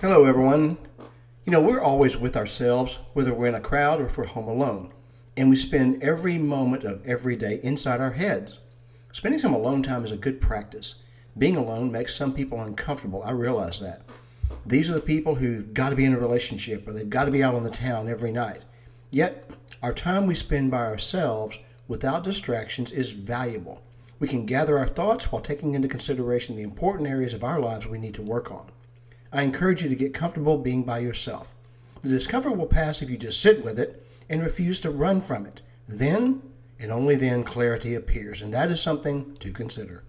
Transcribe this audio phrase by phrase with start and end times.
[0.00, 0.78] Hello, everyone.
[1.44, 4.46] You know, we're always with ourselves, whether we're in a crowd or if we're home
[4.46, 4.92] alone,
[5.36, 8.60] and we spend every moment of every day inside our heads.
[9.12, 11.02] Spending some alone time is a good practice.
[11.36, 13.24] Being alone makes some people uncomfortable.
[13.24, 14.02] I realize that.
[14.64, 17.32] These are the people who've got to be in a relationship or they've got to
[17.32, 18.64] be out on the town every night.
[19.10, 19.50] Yet,
[19.82, 21.58] our time we spend by ourselves
[21.88, 23.82] without distractions is valuable.
[24.20, 27.88] We can gather our thoughts while taking into consideration the important areas of our lives
[27.88, 28.70] we need to work on.
[29.32, 31.48] I encourage you to get comfortable being by yourself.
[32.00, 35.46] The discomfort will pass if you just sit with it and refuse to run from
[35.46, 35.62] it.
[35.86, 36.42] Then,
[36.78, 40.04] and only then, clarity appears, and that is something to consider.